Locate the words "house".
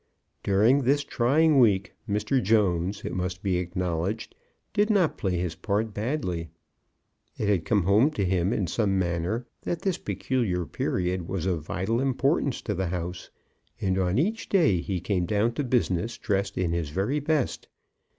12.87-13.29